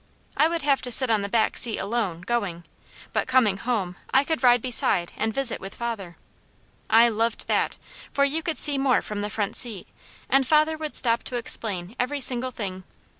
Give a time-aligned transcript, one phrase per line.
[0.35, 2.63] I would have to sit on the back seat alone, going;
[3.13, 6.17] but coming home I could ride beside and visit with father.
[6.89, 7.77] I loved that,
[8.11, 9.87] for you could see more from the front seat,
[10.27, 12.83] and father would stop to explain every single thing.